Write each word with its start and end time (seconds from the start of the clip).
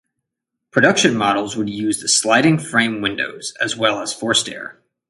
Production 0.71 1.15
models 1.15 1.55
would 1.55 1.69
use 1.69 2.01
the 2.01 2.07
sliding 2.07 2.57
frame 2.57 3.01
windows 3.01 3.53
as 3.61 3.77
well 3.77 4.01
as 4.01 4.11
forced 4.11 4.49
air. 4.49 4.79